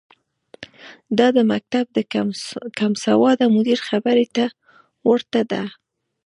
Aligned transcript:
دا 1.17 1.27
د 1.37 1.39
مکتب 1.51 1.85
د 1.93 1.99
کمسواده 2.79 3.45
مدیر 3.55 3.79
خبرې 3.89 4.25
ته 4.35 4.45
ورته 5.07 5.41
ده. 5.51 5.63